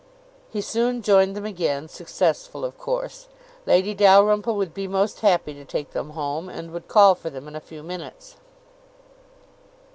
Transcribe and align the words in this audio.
He 0.49 0.61
soon 0.61 1.03
joined 1.03 1.35
them 1.35 1.45
again, 1.45 1.87
successful, 1.87 2.65
of 2.65 2.75
course; 2.79 3.27
Lady 3.67 3.93
Dalrymple 3.93 4.55
would 4.55 4.73
be 4.73 4.87
most 4.87 5.19
happy 5.19 5.53
to 5.53 5.63
take 5.63 5.91
them 5.91 6.09
home, 6.17 6.49
and 6.49 6.71
would 6.71 6.87
call 6.87 7.13
for 7.13 7.29
them 7.29 7.47
in 7.47 7.55
a 7.55 7.59
few 7.59 7.83
minutes. 7.83 8.37